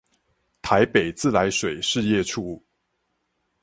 [0.63, 2.63] 臺北自來水事業處